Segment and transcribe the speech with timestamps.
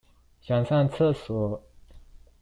[0.41, 1.61] 想上廁所